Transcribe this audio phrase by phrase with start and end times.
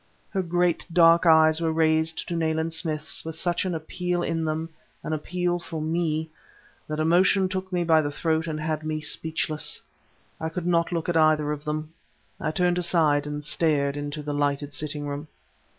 [0.31, 4.69] Her great dark eyes were raised to Nayland Smith's with such an appeal in them
[5.03, 6.31] an appeal for me
[6.87, 9.79] that emotion took me by the throat and had me speechless.
[10.39, 11.93] I could not look at either of them;
[12.39, 15.27] I turned aside and stared into the lighted sitting room.